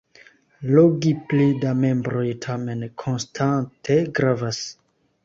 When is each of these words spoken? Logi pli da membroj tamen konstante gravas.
Logi 0.75 1.11
pli 1.33 1.43
da 1.65 1.73
membroj 1.81 2.25
tamen 2.45 2.87
konstante 3.03 3.99
gravas. 4.21 4.65